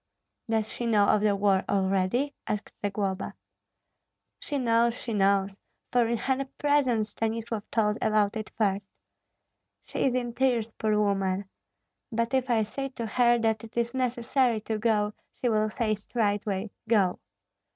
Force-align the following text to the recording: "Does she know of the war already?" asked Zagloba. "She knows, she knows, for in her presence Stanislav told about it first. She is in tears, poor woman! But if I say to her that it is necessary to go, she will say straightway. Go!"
"Does 0.49 0.67
she 0.67 0.87
know 0.87 1.05
of 1.07 1.21
the 1.21 1.35
war 1.35 1.63
already?" 1.69 2.33
asked 2.47 2.73
Zagloba. 2.81 3.35
"She 4.39 4.57
knows, 4.57 4.95
she 4.97 5.13
knows, 5.13 5.59
for 5.91 6.07
in 6.07 6.17
her 6.17 6.43
presence 6.57 7.09
Stanislav 7.11 7.69
told 7.69 7.99
about 8.01 8.35
it 8.35 8.49
first. 8.57 8.83
She 9.83 10.03
is 10.03 10.15
in 10.15 10.33
tears, 10.33 10.73
poor 10.73 10.97
woman! 10.99 11.45
But 12.11 12.33
if 12.33 12.49
I 12.49 12.63
say 12.63 12.89
to 12.89 13.05
her 13.05 13.37
that 13.41 13.63
it 13.63 13.77
is 13.77 13.93
necessary 13.93 14.59
to 14.61 14.79
go, 14.79 15.13
she 15.39 15.49
will 15.49 15.69
say 15.69 15.93
straightway. 15.93 16.71
Go!" 16.89 17.19